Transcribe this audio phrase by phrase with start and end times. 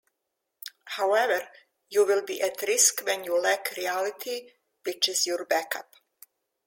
[0.97, 1.47] However,
[1.91, 4.49] you will be at risk when you lack reality
[4.83, 5.95] which is your back-up.